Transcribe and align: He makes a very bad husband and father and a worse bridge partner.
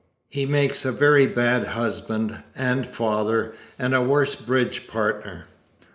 He 0.29 0.47
makes 0.47 0.83
a 0.83 0.91
very 0.91 1.27
bad 1.27 1.63
husband 1.67 2.41
and 2.55 2.87
father 2.87 3.53
and 3.77 3.93
a 3.93 4.01
worse 4.01 4.33
bridge 4.33 4.87
partner. 4.87 5.45